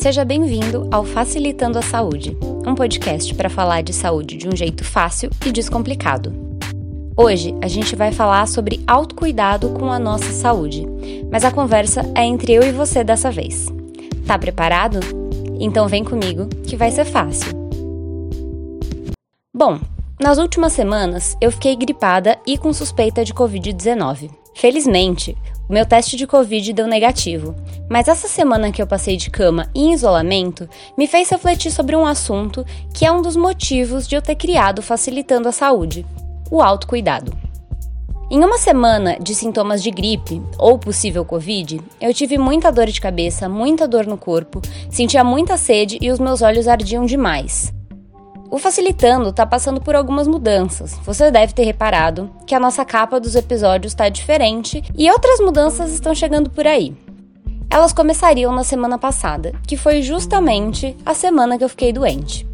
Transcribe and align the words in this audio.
Seja 0.00 0.24
bem-vindo 0.24 0.88
ao 0.90 1.04
Facilitando 1.04 1.78
a 1.78 1.82
Saúde, 1.82 2.34
um 2.66 2.74
podcast 2.74 3.34
para 3.34 3.50
falar 3.50 3.82
de 3.82 3.92
saúde 3.92 4.38
de 4.38 4.48
um 4.48 4.56
jeito 4.56 4.82
fácil 4.82 5.28
e 5.44 5.52
descomplicado. 5.52 6.32
Hoje 7.14 7.54
a 7.62 7.68
gente 7.68 7.94
vai 7.94 8.10
falar 8.10 8.48
sobre 8.48 8.82
autocuidado 8.86 9.68
com 9.74 9.92
a 9.92 9.98
nossa 9.98 10.32
saúde, 10.32 10.86
mas 11.30 11.44
a 11.44 11.50
conversa 11.50 12.00
é 12.14 12.24
entre 12.24 12.54
eu 12.54 12.62
e 12.62 12.72
você 12.72 13.04
dessa 13.04 13.30
vez. 13.30 13.66
Tá 14.26 14.38
preparado? 14.38 15.00
Então 15.60 15.86
vem 15.86 16.02
comigo 16.02 16.46
que 16.66 16.78
vai 16.78 16.90
ser 16.90 17.04
fácil. 17.04 17.52
Bom, 19.54 19.78
nas 20.18 20.38
últimas 20.38 20.72
semanas 20.72 21.36
eu 21.42 21.52
fiquei 21.52 21.76
gripada 21.76 22.38
e 22.46 22.56
com 22.56 22.72
suspeita 22.72 23.22
de 23.22 23.34
Covid-19. 23.34 24.30
Felizmente, 24.54 25.36
o 25.70 25.72
meu 25.72 25.86
teste 25.86 26.16
de 26.16 26.26
Covid 26.26 26.72
deu 26.72 26.88
negativo, 26.88 27.54
mas 27.88 28.08
essa 28.08 28.26
semana 28.26 28.72
que 28.72 28.82
eu 28.82 28.88
passei 28.88 29.16
de 29.16 29.30
cama 29.30 29.70
e 29.72 29.84
em 29.84 29.92
isolamento 29.92 30.68
me 30.98 31.06
fez 31.06 31.30
refletir 31.30 31.70
sobre 31.70 31.94
um 31.94 32.04
assunto 32.04 32.66
que 32.92 33.06
é 33.06 33.12
um 33.12 33.22
dos 33.22 33.36
motivos 33.36 34.08
de 34.08 34.16
eu 34.16 34.20
ter 34.20 34.34
criado 34.34 34.82
Facilitando 34.82 35.48
a 35.48 35.52
Saúde: 35.52 36.04
o 36.50 36.60
autocuidado. 36.60 37.32
Em 38.32 38.42
uma 38.42 38.58
semana 38.58 39.16
de 39.20 39.32
sintomas 39.32 39.80
de 39.80 39.92
gripe 39.92 40.42
ou 40.58 40.76
possível 40.76 41.24
Covid, 41.24 41.80
eu 42.00 42.12
tive 42.12 42.36
muita 42.36 42.72
dor 42.72 42.86
de 42.86 43.00
cabeça, 43.00 43.48
muita 43.48 43.86
dor 43.86 44.06
no 44.06 44.18
corpo, 44.18 44.60
sentia 44.90 45.22
muita 45.22 45.56
sede 45.56 45.98
e 46.00 46.10
os 46.10 46.18
meus 46.18 46.42
olhos 46.42 46.66
ardiam 46.66 47.06
demais. 47.06 47.72
O 48.50 48.58
Facilitando 48.58 49.28
está 49.28 49.46
passando 49.46 49.80
por 49.80 49.94
algumas 49.94 50.26
mudanças. 50.26 50.98
Você 51.04 51.30
deve 51.30 51.52
ter 51.52 51.62
reparado 51.62 52.28
que 52.44 52.52
a 52.54 52.58
nossa 52.58 52.84
capa 52.84 53.20
dos 53.20 53.36
episódios 53.36 53.92
está 53.92 54.08
diferente 54.08 54.82
e 54.98 55.08
outras 55.08 55.38
mudanças 55.38 55.92
estão 55.92 56.12
chegando 56.12 56.50
por 56.50 56.66
aí. 56.66 56.92
Elas 57.70 57.92
começariam 57.92 58.52
na 58.52 58.64
semana 58.64 58.98
passada, 58.98 59.52
que 59.68 59.76
foi 59.76 60.02
justamente 60.02 60.96
a 61.06 61.14
semana 61.14 61.56
que 61.56 61.62
eu 61.62 61.68
fiquei 61.68 61.92
doente. 61.92 62.44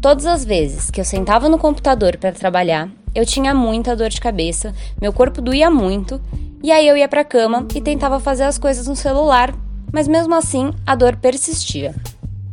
Todas 0.00 0.26
as 0.26 0.44
vezes 0.44 0.90
que 0.90 1.00
eu 1.00 1.04
sentava 1.04 1.48
no 1.48 1.56
computador 1.56 2.16
para 2.16 2.32
trabalhar, 2.32 2.88
eu 3.14 3.24
tinha 3.24 3.54
muita 3.54 3.94
dor 3.94 4.08
de 4.08 4.20
cabeça, 4.20 4.74
meu 5.00 5.12
corpo 5.12 5.40
doía 5.40 5.70
muito, 5.70 6.20
e 6.60 6.72
aí 6.72 6.88
eu 6.88 6.96
ia 6.96 7.06
para 7.06 7.20
a 7.20 7.24
cama 7.24 7.64
e 7.72 7.80
tentava 7.80 8.18
fazer 8.18 8.42
as 8.42 8.58
coisas 8.58 8.88
no 8.88 8.96
celular, 8.96 9.54
mas 9.92 10.08
mesmo 10.08 10.34
assim 10.34 10.72
a 10.84 10.96
dor 10.96 11.14
persistia. 11.14 11.94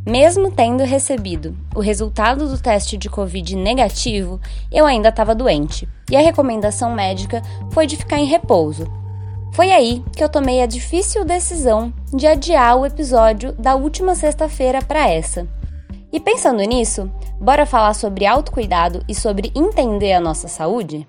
Mesmo 0.06 0.52
tendo 0.52 0.84
recebido 0.84 1.58
o 1.73 1.80
resultado 1.80 2.48
do 2.48 2.61
teste 2.61 2.95
de 2.95 3.09
Covid 3.09 3.56
negativo, 3.56 4.39
eu 4.72 4.86
ainda 4.86 5.09
estava 5.09 5.34
doente 5.34 5.89
e 6.11 6.16
a 6.16 6.22
recomendação 6.22 6.94
médica 6.94 7.42
foi 7.72 7.88
de 7.88 7.98
ficar 7.98 8.20
em 8.20 8.26
repouso. 8.26 8.86
Foi 9.52 9.72
aí 9.72 10.03
que 10.16 10.23
eu 10.23 10.30
tomei 10.30 10.61
a 10.61 10.67
difícil 10.67 11.26
decisão 11.26 11.92
de 12.14 12.28
adiar 12.28 12.78
o 12.78 12.86
episódio 12.86 13.53
da 13.53 13.73
última 13.73 14.14
sexta-feira 14.14 14.80
para 14.80 15.09
essa. 15.09 15.48
E 16.14 16.20
pensando 16.20 16.61
nisso, 16.61 17.11
bora 17.42 17.66
falar 17.66 17.95
sobre 17.95 18.28
autocuidado 18.28 19.03
e 19.09 19.16
sobre 19.16 19.52
entender 19.56 20.14
a 20.14 20.20
nossa 20.20 20.48
saúde? 20.48 21.08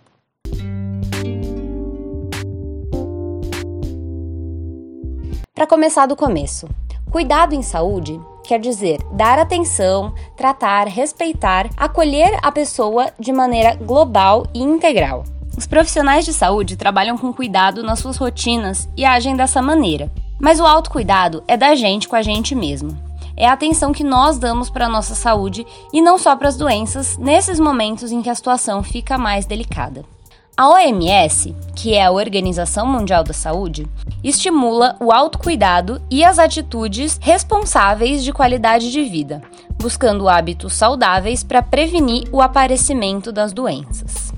Para 5.54 5.66
começar 5.66 6.06
do 6.06 6.16
começo, 6.16 6.66
cuidado 7.10 7.54
em 7.54 7.62
saúde 7.62 8.18
quer 8.46 8.60
dizer 8.60 8.98
dar 9.12 9.38
atenção, 9.38 10.14
tratar, 10.36 10.86
respeitar, 10.88 11.68
acolher 11.76 12.38
a 12.42 12.50
pessoa 12.50 13.12
de 13.18 13.32
maneira 13.32 13.74
global 13.74 14.46
e 14.54 14.62
integral. 14.62 15.24
Os 15.56 15.66
profissionais 15.66 16.24
de 16.24 16.32
saúde 16.32 16.76
trabalham 16.76 17.16
com 17.16 17.32
cuidado 17.32 17.82
nas 17.82 17.98
suas 17.98 18.16
rotinas 18.16 18.88
e 18.96 19.04
agem 19.04 19.34
dessa 19.34 19.62
maneira. 19.62 20.12
Mas 20.38 20.60
o 20.60 20.66
autocuidado 20.66 21.42
é 21.48 21.56
da 21.56 21.74
gente 21.74 22.08
com 22.08 22.14
a 22.14 22.22
gente 22.22 22.54
mesmo. 22.54 22.96
É 23.36 23.46
a 23.46 23.52
atenção 23.52 23.92
que 23.92 24.04
nós 24.04 24.38
damos 24.38 24.70
para 24.70 24.86
a 24.86 24.88
nossa 24.88 25.14
saúde 25.14 25.66
e 25.92 26.00
não 26.00 26.18
só 26.18 26.36
para 26.36 26.48
as 26.48 26.56
doenças 26.56 27.16
nesses 27.16 27.58
momentos 27.60 28.12
em 28.12 28.22
que 28.22 28.30
a 28.30 28.34
situação 28.34 28.82
fica 28.82 29.18
mais 29.18 29.44
delicada. 29.46 30.04
A 30.58 30.70
OMS, 30.70 31.54
que 31.74 31.92
é 31.92 32.02
a 32.02 32.10
Organização 32.10 32.86
Mundial 32.86 33.22
da 33.22 33.34
Saúde, 33.34 33.86
estimula 34.24 34.96
o 34.98 35.12
autocuidado 35.12 36.00
e 36.10 36.24
as 36.24 36.38
atitudes 36.38 37.18
responsáveis 37.20 38.24
de 38.24 38.32
qualidade 38.32 38.90
de 38.90 39.02
vida, 39.04 39.42
buscando 39.78 40.30
hábitos 40.30 40.72
saudáveis 40.72 41.44
para 41.44 41.60
prevenir 41.60 42.26
o 42.32 42.40
aparecimento 42.40 43.30
das 43.30 43.52
doenças. 43.52 44.32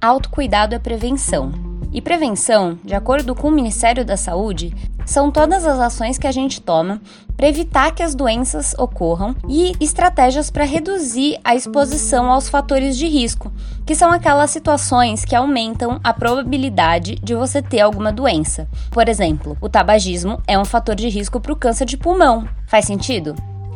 Autocuidado 0.00 0.74
é 0.74 0.80
prevenção. 0.80 1.52
E 1.92 2.00
prevenção, 2.00 2.76
de 2.82 2.94
acordo 2.94 3.32
com 3.32 3.46
o 3.46 3.52
Ministério 3.52 4.04
da 4.04 4.16
Saúde, 4.16 4.74
são 5.04 5.30
todas 5.30 5.66
as 5.66 5.78
ações 5.78 6.18
que 6.18 6.26
a 6.26 6.32
gente 6.32 6.60
toma 6.60 7.00
para 7.36 7.48
evitar 7.48 7.92
que 7.92 8.02
as 8.02 8.14
doenças 8.14 8.74
ocorram 8.78 9.34
e 9.48 9.72
estratégias 9.80 10.50
para 10.50 10.64
reduzir 10.64 11.38
a 11.42 11.54
exposição 11.54 12.30
aos 12.30 12.48
fatores 12.48 12.96
de 12.96 13.08
risco, 13.08 13.52
que 13.84 13.94
são 13.94 14.12
aquelas 14.12 14.50
situações 14.50 15.24
que 15.24 15.34
aumentam 15.34 15.98
a 16.04 16.12
probabilidade 16.12 17.16
de 17.16 17.34
você 17.34 17.60
ter 17.60 17.80
alguma 17.80 18.12
doença. 18.12 18.68
Por 18.90 19.08
exemplo, 19.08 19.56
o 19.60 19.68
tabagismo 19.68 20.40
é 20.46 20.58
um 20.58 20.64
fator 20.64 20.94
de 20.94 21.08
risco 21.08 21.40
para 21.40 21.52
o 21.52 21.56
câncer 21.56 21.84
de 21.84 21.96
pulmão. 21.96 22.46
Faz 22.66 22.84
sentido? 22.84 23.34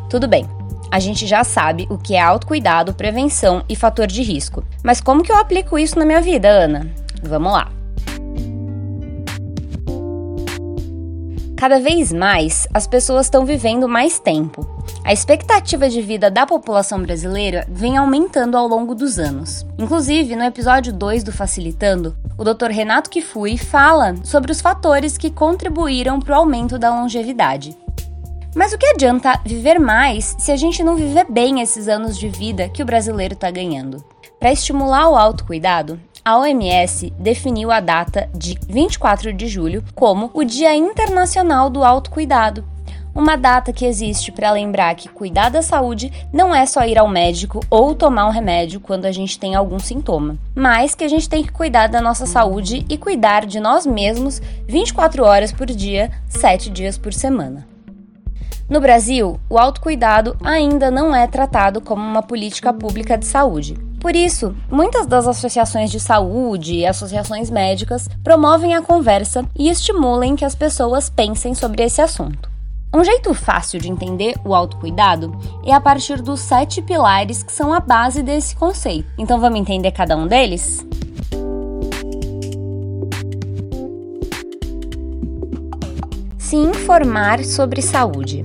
Tudo 0.09 0.29
bem. 0.29 0.47
A 0.91 1.01
gente 1.01 1.27
já 1.27 1.43
sabe 1.43 1.87
o 1.91 1.99
que 1.99 2.15
é 2.15 2.21
autocuidado, 2.21 2.95
prevenção 2.95 3.65
e 3.69 3.75
fator 3.75 4.07
de 4.07 4.23
risco. 4.23 4.63
Mas 4.85 5.01
como 5.01 5.23
que 5.23 5.33
eu 5.33 5.37
aplico 5.37 5.79
isso 5.79 5.99
na 5.99 6.05
minha 6.05 6.21
vida, 6.21 6.49
Ana? 6.49 6.89
Vamos 7.25 7.53
lá. 7.53 7.76
Cada 11.57 11.81
vez 11.81 12.13
mais, 12.13 12.69
as 12.75 12.87
pessoas 12.87 13.27
estão 13.27 13.47
vivendo 13.47 13.89
mais 13.89 14.19
tempo. 14.19 14.69
A 15.03 15.11
expectativa 15.11 15.89
de 15.89 16.03
vida 16.03 16.31
da 16.31 16.45
população 16.45 17.01
brasileira 17.01 17.67
vem 17.67 17.97
aumentando 17.97 18.59
ao 18.59 18.69
longo 18.69 18.95
dos 18.95 19.19
anos. 19.19 19.67
Inclusive, 19.79 20.37
no 20.37 20.45
episódio 20.45 20.93
2 20.93 21.25
do 21.25 21.33
Facilitando, 21.33 22.15
o 22.37 22.45
Dr. 22.45 22.67
Renato 22.71 23.09
Kifui 23.09 23.57
fala 23.57 24.15
sobre 24.23 24.53
os 24.53 24.61
fatores 24.61 25.17
que 25.17 25.31
contribuíram 25.31 26.21
para 26.21 26.35
o 26.37 26.41
aumento 26.41 26.79
da 26.79 26.95
longevidade. 26.95 27.75
Mas 28.55 28.75
o 28.75 28.79
que 28.79 28.87
adianta 28.87 29.41
viver 29.43 29.79
mais 29.79 30.37
se 30.39 30.53
a 30.53 30.57
gente 30.57 30.85
não 30.85 30.95
viver 30.95 31.25
bem 31.31 31.63
esses 31.63 31.89
anos 31.89 32.19
de 32.19 32.29
vida 32.29 32.69
que 32.69 32.83
o 32.83 32.87
brasileiro 32.87 33.33
está 33.33 33.51
ganhando? 33.51 34.05
Para 34.39 34.53
estimular 34.53 35.09
o 35.09 35.17
autocuidado, 35.17 35.99
a 36.27 36.37
OMS 36.39 37.13
definiu 37.17 37.71
a 37.71 37.79
data 37.79 38.29
de 38.35 38.59
24 38.69 39.33
de 39.33 39.47
julho 39.47 39.85
como 39.95 40.29
o 40.35 40.43
Dia 40.43 40.75
Internacional 40.75 41.71
do 41.71 41.85
Autocuidado. 41.85 42.65
Uma 43.15 43.37
data 43.37 43.73
que 43.73 43.87
existe 43.87 44.33
para 44.33 44.51
lembrar 44.51 44.97
que 44.97 45.09
cuidar 45.09 45.51
da 45.51 45.63
saúde 45.63 46.13
não 46.33 46.53
é 46.53 46.67
só 46.67 46.85
ir 46.85 46.99
ao 46.99 47.07
médico 47.07 47.61
ou 47.71 47.95
tomar 47.95 48.27
um 48.27 48.33
remédio 48.33 48.81
quando 48.81 49.05
a 49.05 49.13
gente 49.13 49.39
tem 49.39 49.55
algum 49.55 49.79
sintoma, 49.79 50.37
mas 50.53 50.97
que 50.97 51.05
a 51.05 51.09
gente 51.09 51.29
tem 51.29 51.45
que 51.45 51.53
cuidar 51.53 51.87
da 51.87 52.01
nossa 52.01 52.27
saúde 52.27 52.85
e 52.89 52.99
cuidar 52.99 53.47
de 53.47 53.61
nós 53.61 53.87
mesmos 53.87 54.43
24 54.67 55.23
horas 55.23 55.53
por 55.53 55.69
dia, 55.69 56.11
7 56.29 56.71
dias 56.71 56.99
por 56.99 57.13
semana. 57.13 57.69
No 58.69 58.81
Brasil, 58.81 59.39
o 59.49 59.57
autocuidado 59.57 60.37
ainda 60.43 60.91
não 60.91 61.15
é 61.15 61.25
tratado 61.29 61.81
como 61.81 62.03
uma 62.03 62.21
política 62.21 62.73
pública 62.73 63.17
de 63.17 63.27
saúde. 63.27 63.86
Por 64.07 64.15
isso, 64.15 64.55
muitas 64.71 65.05
das 65.05 65.27
associações 65.27 65.91
de 65.91 65.99
saúde 65.99 66.77
e 66.77 66.87
associações 66.87 67.51
médicas 67.51 68.09
promovem 68.23 68.73
a 68.73 68.81
conversa 68.81 69.45
e 69.53 69.69
estimulam 69.69 70.37
que 70.37 70.45
as 70.45 70.55
pessoas 70.55 71.11
pensem 71.11 71.57
sobre 71.57 71.83
esse 71.83 72.01
assunto. 72.01 72.49
Um 72.95 73.03
jeito 73.03 73.35
fácil 73.35 73.81
de 73.81 73.91
entender 73.91 74.37
o 74.45 74.55
autocuidado 74.55 75.37
é 75.65 75.73
a 75.73 75.81
partir 75.81 76.23
dos 76.23 76.39
sete 76.39 76.81
pilares 76.81 77.43
que 77.43 77.51
são 77.51 77.75
a 77.75 77.81
base 77.81 78.23
desse 78.23 78.55
conceito. 78.55 79.09
Então 79.19 79.41
vamos 79.41 79.59
entender 79.59 79.91
cada 79.91 80.17
um 80.17 80.29
deles? 80.29 80.87
Se 86.39 86.55
informar 86.55 87.45
sobre 87.45 87.83
saúde. 87.83 88.45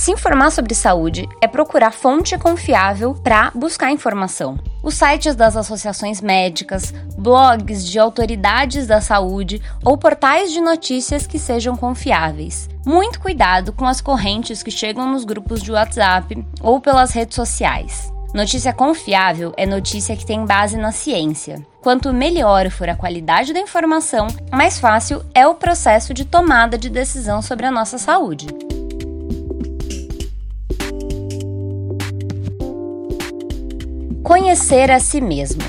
Se 0.00 0.12
informar 0.12 0.50
sobre 0.50 0.74
saúde 0.74 1.28
é 1.42 1.46
procurar 1.46 1.90
fonte 1.90 2.38
confiável 2.38 3.12
para 3.12 3.50
buscar 3.54 3.92
informação. 3.92 4.58
Os 4.82 4.94
sites 4.94 5.34
das 5.34 5.58
associações 5.58 6.22
médicas, 6.22 6.94
blogs 7.18 7.84
de 7.84 7.98
autoridades 7.98 8.86
da 8.86 9.02
saúde 9.02 9.60
ou 9.84 9.98
portais 9.98 10.52
de 10.52 10.60
notícias 10.62 11.26
que 11.26 11.38
sejam 11.38 11.76
confiáveis. 11.76 12.66
Muito 12.86 13.20
cuidado 13.20 13.74
com 13.74 13.84
as 13.84 14.00
correntes 14.00 14.62
que 14.62 14.70
chegam 14.70 15.06
nos 15.12 15.26
grupos 15.26 15.62
de 15.62 15.70
WhatsApp 15.70 16.46
ou 16.62 16.80
pelas 16.80 17.10
redes 17.10 17.34
sociais. 17.36 18.10
Notícia 18.32 18.72
confiável 18.72 19.52
é 19.54 19.66
notícia 19.66 20.16
que 20.16 20.24
tem 20.24 20.46
base 20.46 20.78
na 20.78 20.92
ciência. 20.92 21.60
Quanto 21.82 22.10
melhor 22.10 22.70
for 22.70 22.88
a 22.88 22.96
qualidade 22.96 23.52
da 23.52 23.60
informação, 23.60 24.28
mais 24.50 24.78
fácil 24.80 25.22
é 25.34 25.46
o 25.46 25.56
processo 25.56 26.14
de 26.14 26.24
tomada 26.24 26.78
de 26.78 26.88
decisão 26.88 27.42
sobre 27.42 27.66
a 27.66 27.70
nossa 27.70 27.98
saúde. 27.98 28.69
Conhecer 34.30 34.92
a 34.92 35.00
si 35.00 35.20
mesmo. 35.20 35.60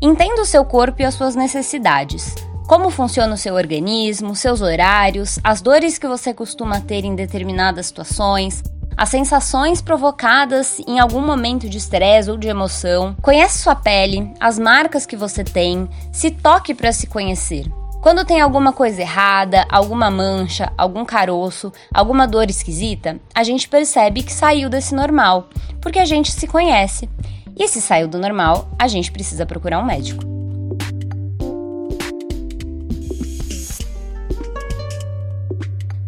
Entenda 0.00 0.40
o 0.40 0.46
seu 0.46 0.64
corpo 0.64 1.02
e 1.02 1.04
as 1.04 1.14
suas 1.14 1.34
necessidades. 1.34 2.32
como 2.68 2.88
funciona 2.88 3.34
o 3.34 3.36
seu 3.36 3.56
organismo, 3.56 4.36
seus 4.36 4.60
horários, 4.60 5.40
as 5.42 5.60
dores 5.60 5.98
que 5.98 6.06
você 6.06 6.32
costuma 6.32 6.80
ter 6.80 7.04
em 7.04 7.16
determinadas 7.16 7.86
situações, 7.86 8.62
as 8.96 9.08
sensações 9.08 9.82
provocadas 9.82 10.78
em 10.86 11.00
algum 11.00 11.20
momento 11.20 11.68
de 11.68 11.76
estresse 11.76 12.30
ou 12.30 12.36
de 12.36 12.46
emoção. 12.46 13.16
Conhece 13.20 13.58
sua 13.58 13.74
pele, 13.74 14.32
as 14.38 14.60
marcas 14.60 15.04
que 15.04 15.16
você 15.16 15.42
tem, 15.42 15.88
se 16.12 16.30
toque 16.30 16.72
para 16.72 16.92
se 16.92 17.08
conhecer. 17.08 17.66
Quando 18.00 18.24
tem 18.24 18.40
alguma 18.40 18.72
coisa 18.72 19.00
errada, 19.00 19.66
alguma 19.68 20.08
mancha, 20.08 20.72
algum 20.78 21.04
caroço, 21.04 21.72
alguma 21.92 22.28
dor 22.28 22.48
esquisita, 22.48 23.18
a 23.34 23.42
gente 23.42 23.68
percebe 23.68 24.22
que 24.22 24.32
saiu 24.32 24.70
desse 24.70 24.94
normal, 24.94 25.48
porque 25.80 25.98
a 25.98 26.04
gente 26.04 26.30
se 26.30 26.46
conhece. 26.46 27.08
E 27.56 27.68
se 27.68 27.80
saiu 27.80 28.08
do 28.08 28.18
normal, 28.18 28.68
a 28.78 28.88
gente 28.88 29.12
precisa 29.12 29.46
procurar 29.46 29.78
um 29.78 29.84
médico. 29.84 30.24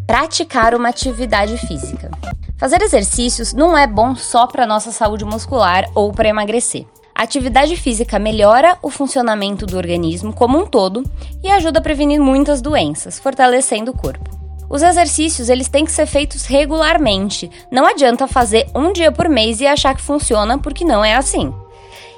Praticar 0.06 0.74
uma 0.74 0.88
atividade 0.88 1.56
física. 1.58 2.10
Fazer 2.58 2.80
exercícios 2.82 3.52
não 3.52 3.76
é 3.76 3.86
bom 3.86 4.16
só 4.16 4.46
para 4.46 4.66
nossa 4.66 4.90
saúde 4.90 5.24
muscular 5.24 5.84
ou 5.94 6.10
para 6.12 6.28
emagrecer. 6.28 6.86
A 7.14 7.22
atividade 7.22 7.76
física 7.76 8.18
melhora 8.18 8.76
o 8.82 8.90
funcionamento 8.90 9.64
do 9.66 9.76
organismo 9.76 10.32
como 10.32 10.58
um 10.58 10.66
todo 10.66 11.02
e 11.42 11.50
ajuda 11.50 11.78
a 11.78 11.82
prevenir 11.82 12.20
muitas 12.20 12.60
doenças, 12.60 13.18
fortalecendo 13.18 13.90
o 13.90 13.96
corpo. 13.96 14.35
Os 14.68 14.82
exercícios 14.82 15.48
eles 15.48 15.68
têm 15.68 15.84
que 15.84 15.92
ser 15.92 16.06
feitos 16.06 16.44
regularmente. 16.46 17.50
Não 17.70 17.86
adianta 17.86 18.26
fazer 18.26 18.68
um 18.74 18.92
dia 18.92 19.12
por 19.12 19.28
mês 19.28 19.60
e 19.60 19.66
achar 19.66 19.94
que 19.94 20.02
funciona, 20.02 20.58
porque 20.58 20.84
não 20.84 21.04
é 21.04 21.14
assim. 21.14 21.52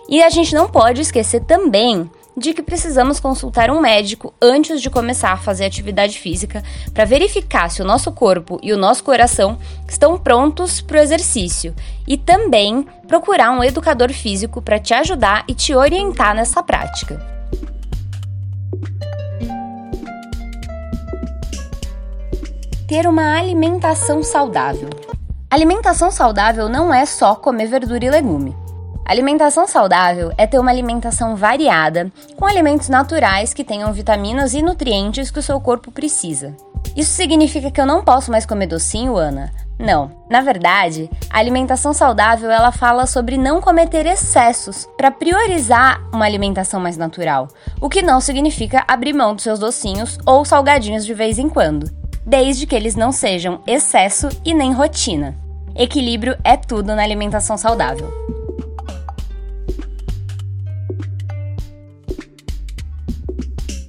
E 0.08 0.22
a 0.22 0.30
gente 0.30 0.54
não 0.54 0.68
pode 0.68 1.02
esquecer 1.02 1.44
também 1.44 2.10
de 2.38 2.54
que 2.54 2.62
precisamos 2.62 3.18
consultar 3.18 3.70
um 3.70 3.80
médico 3.80 4.32
antes 4.40 4.80
de 4.80 4.88
começar 4.88 5.32
a 5.32 5.36
fazer 5.36 5.64
atividade 5.64 6.18
física 6.18 6.62
para 6.94 7.04
verificar 7.04 7.68
se 7.68 7.82
o 7.82 7.84
nosso 7.84 8.12
corpo 8.12 8.58
e 8.62 8.72
o 8.72 8.76
nosso 8.76 9.02
coração 9.02 9.58
estão 9.88 10.16
prontos 10.16 10.80
para 10.80 10.98
o 10.98 11.02
exercício 11.02 11.74
e 12.06 12.16
também 12.16 12.86
procurar 13.06 13.50
um 13.50 13.64
educador 13.64 14.12
físico 14.12 14.62
para 14.62 14.78
te 14.78 14.94
ajudar 14.94 15.44
e 15.48 15.54
te 15.54 15.74
orientar 15.74 16.34
nessa 16.34 16.62
prática. 16.62 17.37
Ter 22.88 23.06
uma 23.06 23.36
alimentação 23.36 24.22
saudável. 24.22 24.88
Alimentação 25.50 26.10
saudável 26.10 26.70
não 26.70 26.92
é 26.92 27.04
só 27.04 27.34
comer 27.34 27.66
verdura 27.66 28.06
e 28.06 28.08
legume. 28.08 28.56
Alimentação 29.04 29.66
saudável 29.66 30.32
é 30.38 30.46
ter 30.46 30.58
uma 30.58 30.70
alimentação 30.70 31.36
variada, 31.36 32.10
com 32.34 32.46
alimentos 32.46 32.88
naturais 32.88 33.52
que 33.52 33.62
tenham 33.62 33.92
vitaminas 33.92 34.54
e 34.54 34.62
nutrientes 34.62 35.30
que 35.30 35.38
o 35.38 35.42
seu 35.42 35.60
corpo 35.60 35.92
precisa. 35.92 36.56
Isso 36.96 37.10
significa 37.10 37.70
que 37.70 37.78
eu 37.78 37.84
não 37.84 38.02
posso 38.02 38.30
mais 38.30 38.46
comer 38.46 38.68
docinho, 38.68 39.18
Ana? 39.18 39.52
Não. 39.78 40.10
Na 40.30 40.40
verdade, 40.40 41.10
a 41.28 41.40
alimentação 41.40 41.92
saudável 41.92 42.50
ela 42.50 42.72
fala 42.72 43.04
sobre 43.04 43.36
não 43.36 43.60
cometer 43.60 44.06
excessos 44.06 44.88
para 44.96 45.10
priorizar 45.10 46.00
uma 46.10 46.24
alimentação 46.24 46.80
mais 46.80 46.96
natural, 46.96 47.48
o 47.82 47.88
que 47.90 48.00
não 48.00 48.18
significa 48.18 48.82
abrir 48.88 49.12
mão 49.12 49.34
dos 49.34 49.44
seus 49.44 49.58
docinhos 49.58 50.18
ou 50.24 50.42
salgadinhos 50.42 51.04
de 51.04 51.12
vez 51.12 51.38
em 51.38 51.50
quando, 51.50 51.97
desde 52.28 52.66
que 52.66 52.76
eles 52.76 52.94
não 52.94 53.10
sejam 53.10 53.62
excesso 53.66 54.28
e 54.44 54.52
nem 54.52 54.70
rotina. 54.70 55.34
Equilíbrio 55.74 56.36
é 56.44 56.58
tudo 56.58 56.94
na 56.94 57.02
alimentação 57.02 57.56
saudável. 57.56 58.12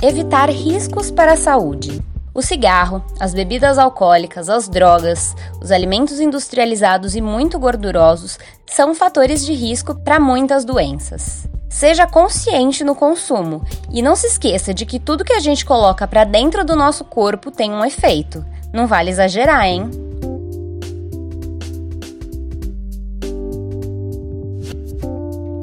Evitar 0.02 0.50
riscos 0.50 1.12
para 1.12 1.34
a 1.34 1.38
saúde. 1.38 2.02
O 2.34 2.42
cigarro, 2.42 3.04
as 3.20 3.34
bebidas 3.34 3.78
alcoólicas, 3.78 4.48
as 4.48 4.70
drogas, 4.70 5.36
os 5.62 5.70
alimentos 5.70 6.22
industrializados 6.22 7.18
e 7.18 7.22
muito 7.22 7.60
gordurosos 7.60 8.40
são 8.66 8.96
fatores 8.96 9.46
de 9.46 9.52
risco 9.52 9.94
para 9.94 10.18
muitas 10.18 10.64
doenças. 10.64 11.46
Seja 11.70 12.08
consciente 12.08 12.84
no 12.84 12.96
consumo 12.96 13.64
e 13.92 14.02
não 14.02 14.16
se 14.16 14.28
esqueça 14.28 14.74
de 14.74 14.86
que 14.86 15.00
tudo 15.00 15.24
que 15.24 15.34
a 15.34 15.40
gente 15.40 15.64
coloca 15.64 16.08
para 16.08 16.24
dentro 16.24 16.66
do 16.66 16.76
nosso 16.76 17.06
corpo 17.06 17.52
tem 17.52 17.72
um 17.72 17.86
efeito. 17.86 18.44
Não 18.74 18.88
vale 18.88 19.12
exagerar, 19.12 19.66
hein? 19.66 19.90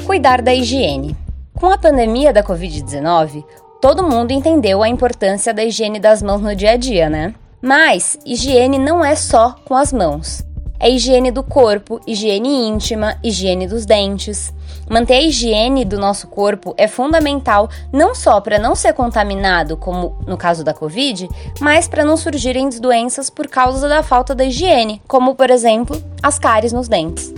Cuidar 0.06 0.40
da 0.40 0.54
higiene. 0.54 1.16
Com 1.58 1.70
a 1.70 1.78
pandemia 1.78 2.32
da 2.32 2.42
Covid-19, 2.42 3.44
Todo 3.80 4.02
mundo 4.02 4.32
entendeu 4.32 4.82
a 4.82 4.88
importância 4.88 5.52
da 5.52 5.62
higiene 5.62 6.00
das 6.00 6.22
mãos 6.22 6.40
no 6.40 6.56
dia 6.56 6.72
a 6.72 6.76
dia, 6.76 7.10
né? 7.10 7.34
Mas 7.60 8.18
higiene 8.24 8.78
não 8.78 9.04
é 9.04 9.14
só 9.14 9.54
com 9.64 9.74
as 9.74 9.92
mãos. 9.92 10.45
É 10.78 10.90
higiene 10.90 11.30
do 11.30 11.42
corpo, 11.42 12.00
higiene 12.06 12.68
íntima, 12.68 13.16
higiene 13.22 13.66
dos 13.66 13.86
dentes. 13.86 14.52
Manter 14.88 15.14
a 15.14 15.22
higiene 15.22 15.84
do 15.84 15.98
nosso 15.98 16.28
corpo 16.28 16.74
é 16.76 16.86
fundamental 16.86 17.68
não 17.92 18.14
só 18.14 18.40
para 18.40 18.58
não 18.58 18.74
ser 18.74 18.92
contaminado, 18.92 19.76
como 19.76 20.16
no 20.26 20.36
caso 20.36 20.62
da 20.62 20.74
Covid, 20.74 21.28
mas 21.60 21.88
para 21.88 22.04
não 22.04 22.16
surgirem 22.16 22.68
doenças 22.68 23.30
por 23.30 23.48
causa 23.48 23.88
da 23.88 24.02
falta 24.02 24.34
da 24.34 24.44
higiene, 24.44 25.02
como 25.08 25.34
por 25.34 25.50
exemplo 25.50 26.00
as 26.22 26.38
cáries 26.38 26.72
nos 26.72 26.88
dentes. 26.88 27.32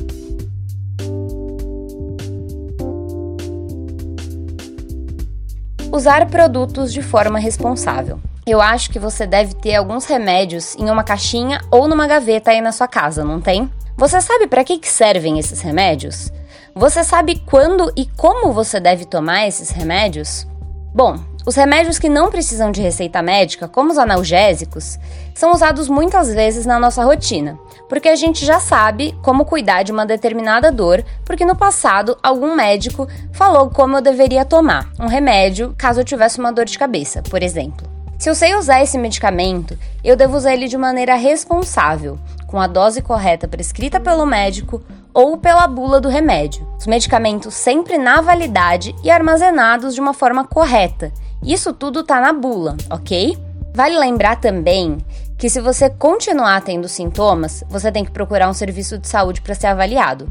Usar 5.90 6.26
produtos 6.26 6.92
de 6.92 7.00
forma 7.00 7.38
responsável. 7.38 8.20
Eu 8.50 8.62
acho 8.62 8.90
que 8.90 8.98
você 8.98 9.26
deve 9.26 9.52
ter 9.52 9.74
alguns 9.74 10.06
remédios 10.06 10.74
em 10.76 10.88
uma 10.88 11.04
caixinha 11.04 11.60
ou 11.70 11.86
numa 11.86 12.06
gaveta 12.06 12.50
aí 12.50 12.62
na 12.62 12.72
sua 12.72 12.88
casa, 12.88 13.22
não 13.22 13.42
tem? 13.42 13.70
Você 13.94 14.22
sabe 14.22 14.46
para 14.46 14.64
que, 14.64 14.78
que 14.78 14.88
servem 14.88 15.38
esses 15.38 15.60
remédios? 15.60 16.32
Você 16.74 17.04
sabe 17.04 17.42
quando 17.44 17.92
e 17.94 18.06
como 18.16 18.50
você 18.50 18.80
deve 18.80 19.04
tomar 19.04 19.46
esses 19.46 19.68
remédios? 19.68 20.46
Bom, 20.94 21.18
os 21.44 21.56
remédios 21.56 21.98
que 21.98 22.08
não 22.08 22.30
precisam 22.30 22.72
de 22.72 22.80
receita 22.80 23.20
médica, 23.20 23.68
como 23.68 23.90
os 23.90 23.98
analgésicos, 23.98 24.98
são 25.34 25.52
usados 25.52 25.86
muitas 25.86 26.32
vezes 26.32 26.64
na 26.64 26.80
nossa 26.80 27.04
rotina, 27.04 27.58
porque 27.86 28.08
a 28.08 28.16
gente 28.16 28.46
já 28.46 28.58
sabe 28.58 29.14
como 29.22 29.44
cuidar 29.44 29.82
de 29.82 29.92
uma 29.92 30.06
determinada 30.06 30.72
dor, 30.72 31.04
porque 31.22 31.44
no 31.44 31.54
passado 31.54 32.16
algum 32.22 32.56
médico 32.56 33.06
falou 33.30 33.68
como 33.68 33.98
eu 33.98 34.00
deveria 34.00 34.46
tomar 34.46 34.90
um 34.98 35.06
remédio 35.06 35.74
caso 35.76 36.00
eu 36.00 36.04
tivesse 36.04 36.38
uma 36.38 36.50
dor 36.50 36.64
de 36.64 36.78
cabeça, 36.78 37.22
por 37.22 37.42
exemplo. 37.42 37.97
Se 38.18 38.28
eu 38.28 38.34
sei 38.34 38.56
usar 38.56 38.82
esse 38.82 38.98
medicamento, 38.98 39.78
eu 40.02 40.16
devo 40.16 40.36
usar 40.36 40.52
ele 40.52 40.66
de 40.66 40.76
maneira 40.76 41.14
responsável, 41.14 42.18
com 42.48 42.60
a 42.60 42.66
dose 42.66 43.00
correta 43.00 43.46
prescrita 43.46 44.00
pelo 44.00 44.26
médico 44.26 44.82
ou 45.14 45.38
pela 45.38 45.68
bula 45.68 46.00
do 46.00 46.08
remédio. 46.08 46.66
Os 46.76 46.88
medicamentos 46.88 47.54
sempre 47.54 47.96
na 47.96 48.20
validade 48.20 48.92
e 49.04 49.10
armazenados 49.10 49.94
de 49.94 50.00
uma 50.00 50.12
forma 50.12 50.44
correta. 50.44 51.12
Isso 51.44 51.72
tudo 51.72 52.02
tá 52.02 52.20
na 52.20 52.32
bula, 52.32 52.76
ok? 52.90 53.38
Vale 53.72 53.96
lembrar 53.96 54.40
também 54.40 54.98
que 55.38 55.48
se 55.48 55.60
você 55.60 55.88
continuar 55.88 56.60
tendo 56.62 56.88
sintomas, 56.88 57.62
você 57.68 57.92
tem 57.92 58.04
que 58.04 58.10
procurar 58.10 58.48
um 58.48 58.54
serviço 58.54 58.98
de 58.98 59.06
saúde 59.06 59.40
para 59.40 59.54
ser 59.54 59.68
avaliado. 59.68 60.28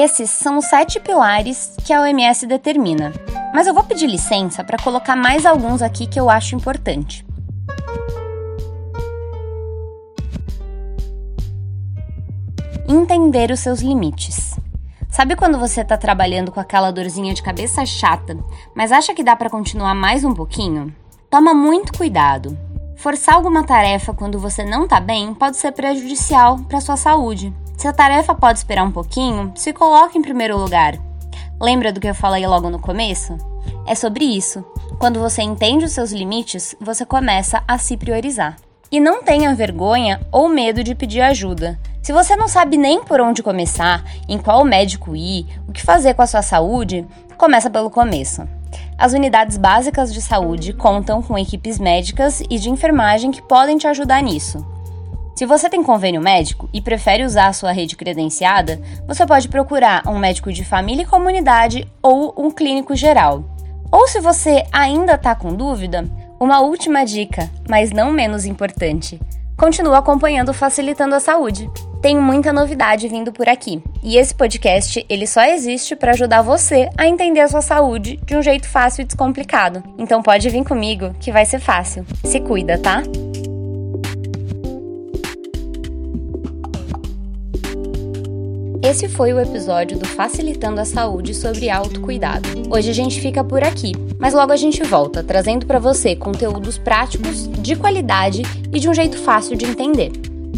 Esses 0.00 0.30
são 0.30 0.58
os 0.58 0.66
sete 0.66 1.00
pilares 1.00 1.74
que 1.84 1.92
a 1.92 2.00
OMS 2.00 2.46
determina, 2.46 3.12
mas 3.52 3.66
eu 3.66 3.74
vou 3.74 3.82
pedir 3.82 4.06
licença 4.06 4.62
para 4.62 4.78
colocar 4.78 5.16
mais 5.16 5.44
alguns 5.44 5.82
aqui 5.82 6.06
que 6.06 6.20
eu 6.20 6.30
acho 6.30 6.54
importante. 6.54 7.26
entender 12.88 13.50
os 13.50 13.58
seus 13.58 13.80
limites. 13.80 14.56
Sabe 15.10 15.34
quando 15.34 15.58
você 15.58 15.80
está 15.80 15.96
trabalhando 15.96 16.52
com 16.52 16.60
aquela 16.60 16.92
dorzinha 16.92 17.34
de 17.34 17.42
cabeça 17.42 17.84
chata, 17.84 18.38
mas 18.74 18.92
acha 18.92 19.12
que 19.12 19.24
dá 19.24 19.34
para 19.34 19.50
continuar 19.50 19.94
mais 19.94 20.24
um 20.24 20.32
pouquinho? 20.32 20.94
Toma 21.28 21.52
muito 21.52 21.92
cuidado. 21.92 22.56
Forçar 22.96 23.34
alguma 23.34 23.64
tarefa 23.64 24.14
quando 24.14 24.38
você 24.38 24.64
não 24.64 24.84
está 24.84 25.00
bem 25.00 25.34
pode 25.34 25.56
ser 25.56 25.72
prejudicial 25.72 26.58
para 26.60 26.80
sua 26.80 26.96
saúde. 26.96 27.52
Se 27.78 27.86
a 27.86 27.92
tarefa 27.92 28.34
pode 28.34 28.58
esperar 28.58 28.82
um 28.82 28.90
pouquinho, 28.90 29.52
se 29.54 29.72
coloque 29.72 30.18
em 30.18 30.22
primeiro 30.22 30.58
lugar. 30.58 30.98
Lembra 31.60 31.92
do 31.92 32.00
que 32.00 32.08
eu 32.08 32.14
falei 32.14 32.44
logo 32.44 32.68
no 32.68 32.80
começo? 32.80 33.38
É 33.86 33.94
sobre 33.94 34.24
isso. 34.24 34.64
Quando 34.98 35.20
você 35.20 35.42
entende 35.42 35.84
os 35.84 35.92
seus 35.92 36.10
limites, 36.10 36.74
você 36.80 37.06
começa 37.06 37.62
a 37.68 37.78
se 37.78 37.96
priorizar. 37.96 38.56
E 38.90 38.98
não 38.98 39.22
tenha 39.22 39.54
vergonha 39.54 40.20
ou 40.32 40.48
medo 40.48 40.82
de 40.82 40.92
pedir 40.92 41.20
ajuda. 41.20 41.78
Se 42.02 42.12
você 42.12 42.34
não 42.34 42.48
sabe 42.48 42.76
nem 42.76 43.04
por 43.04 43.20
onde 43.20 43.44
começar, 43.44 44.04
em 44.28 44.38
qual 44.38 44.64
médico 44.64 45.14
ir, 45.14 45.46
o 45.68 45.72
que 45.72 45.80
fazer 45.80 46.14
com 46.14 46.22
a 46.22 46.26
sua 46.26 46.42
saúde, 46.42 47.06
começa 47.36 47.70
pelo 47.70 47.90
começo. 47.90 48.42
As 48.98 49.12
unidades 49.12 49.56
básicas 49.56 50.12
de 50.12 50.20
saúde 50.20 50.72
contam 50.72 51.22
com 51.22 51.38
equipes 51.38 51.78
médicas 51.78 52.42
e 52.50 52.58
de 52.58 52.70
enfermagem 52.70 53.30
que 53.30 53.40
podem 53.40 53.78
te 53.78 53.86
ajudar 53.86 54.20
nisso. 54.20 54.66
Se 55.38 55.46
você 55.46 55.70
tem 55.70 55.84
convênio 55.84 56.20
médico 56.20 56.68
e 56.74 56.80
prefere 56.80 57.22
usar 57.22 57.46
a 57.46 57.52
sua 57.52 57.70
rede 57.70 57.94
credenciada, 57.94 58.80
você 59.06 59.24
pode 59.24 59.46
procurar 59.48 60.02
um 60.04 60.18
médico 60.18 60.52
de 60.52 60.64
família 60.64 61.04
e 61.04 61.06
comunidade 61.06 61.86
ou 62.02 62.34
um 62.36 62.50
clínico 62.50 62.96
geral. 62.96 63.44
Ou 63.88 64.08
se 64.08 64.18
você 64.18 64.64
ainda 64.72 65.14
está 65.14 65.36
com 65.36 65.54
dúvida, 65.54 66.04
uma 66.40 66.60
última 66.60 67.04
dica, 67.04 67.48
mas 67.70 67.92
não 67.92 68.10
menos 68.10 68.46
importante. 68.46 69.20
Continua 69.56 69.98
acompanhando 69.98 70.52
Facilitando 70.52 71.14
a 71.14 71.20
Saúde. 71.20 71.70
Tem 72.02 72.18
muita 72.18 72.52
novidade 72.52 73.06
vindo 73.06 73.32
por 73.32 73.48
aqui. 73.48 73.80
E 74.02 74.16
esse 74.16 74.34
podcast, 74.34 75.06
ele 75.08 75.24
só 75.24 75.44
existe 75.44 75.94
para 75.94 76.14
ajudar 76.14 76.42
você 76.42 76.90
a 76.98 77.06
entender 77.06 77.42
a 77.42 77.48
sua 77.48 77.62
saúde 77.62 78.18
de 78.26 78.36
um 78.36 78.42
jeito 78.42 78.68
fácil 78.68 79.02
e 79.02 79.04
descomplicado. 79.04 79.84
Então 79.96 80.20
pode 80.20 80.50
vir 80.50 80.64
comigo, 80.64 81.14
que 81.20 81.30
vai 81.30 81.46
ser 81.46 81.60
fácil. 81.60 82.04
Se 82.24 82.40
cuida, 82.40 82.76
tá? 82.76 83.04
Esse 88.82 89.08
foi 89.08 89.32
o 89.32 89.40
episódio 89.40 89.98
do 89.98 90.06
Facilitando 90.06 90.80
a 90.80 90.84
Saúde 90.84 91.34
sobre 91.34 91.68
autocuidado. 91.68 92.48
Hoje 92.70 92.90
a 92.90 92.94
gente 92.94 93.20
fica 93.20 93.42
por 93.42 93.64
aqui, 93.64 93.92
mas 94.18 94.32
logo 94.32 94.52
a 94.52 94.56
gente 94.56 94.84
volta 94.84 95.20
trazendo 95.22 95.66
para 95.66 95.80
você 95.80 96.14
conteúdos 96.14 96.78
práticos, 96.78 97.48
de 97.60 97.74
qualidade 97.74 98.42
e 98.72 98.78
de 98.78 98.88
um 98.88 98.94
jeito 98.94 99.18
fácil 99.18 99.56
de 99.56 99.64
entender. 99.64 100.12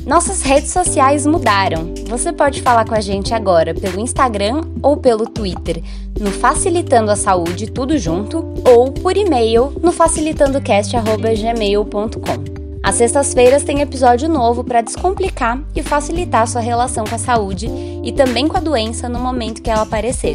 Nossas 0.06 0.42
redes 0.42 0.70
sociais 0.70 1.24
mudaram. 1.26 1.94
Você 2.08 2.30
pode 2.32 2.62
falar 2.62 2.84
com 2.84 2.94
a 2.94 3.00
gente 3.00 3.32
agora 3.32 3.72
pelo 3.74 3.98
Instagram 3.98 4.60
ou 4.82 4.98
pelo 4.98 5.24
Twitter 5.26 5.82
no 6.18 6.30
Facilitando 6.30 7.10
a 7.10 7.16
Saúde 7.16 7.70
tudo 7.70 7.96
junto 7.96 8.52
ou 8.64 8.92
por 8.92 9.16
e-mail 9.16 9.72
no 9.82 9.92
facilitandocast@gmail.com. 9.92 12.49
Às 12.90 12.96
sextas-feiras 12.96 13.62
tem 13.62 13.82
episódio 13.82 14.28
novo 14.28 14.64
para 14.64 14.80
descomplicar 14.80 15.62
e 15.76 15.80
facilitar 15.80 16.44
sua 16.48 16.60
relação 16.60 17.04
com 17.04 17.14
a 17.14 17.18
saúde 17.18 17.68
e 18.02 18.10
também 18.10 18.48
com 18.48 18.56
a 18.56 18.60
doença 18.60 19.08
no 19.08 19.20
momento 19.20 19.62
que 19.62 19.70
ela 19.70 19.82
aparecer. 19.82 20.34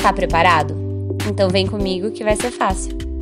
Tá 0.00 0.12
preparado? 0.12 0.72
Então 1.28 1.50
vem 1.50 1.66
comigo 1.66 2.12
que 2.12 2.22
vai 2.22 2.36
ser 2.36 2.52
fácil. 2.52 3.15